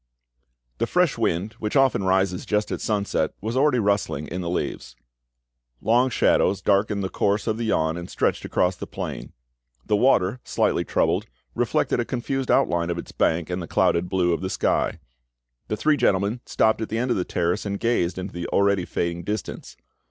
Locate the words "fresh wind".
0.87-1.53